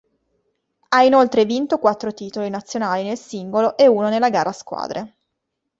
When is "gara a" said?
4.31-4.53